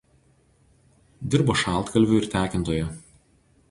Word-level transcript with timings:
Dirbo 1.35 1.59
šaltkalviu 1.65 2.19
ir 2.25 2.31
tekintoju. 2.37 2.93